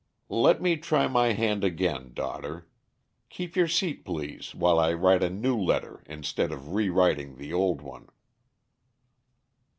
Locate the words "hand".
1.33-1.63